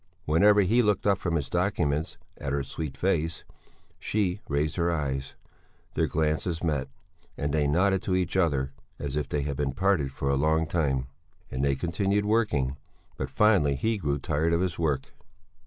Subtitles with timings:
[0.25, 3.43] Whenever he looked up from his documents at her sweet face,
[3.99, 5.35] she raised her eyes,
[5.93, 6.87] their glances met,
[7.37, 10.65] and they nodded to each other as if they had been parted for a long
[10.65, 11.05] time.
[11.51, 12.77] And they continued working.
[13.15, 15.13] But finally he grew tired of his work.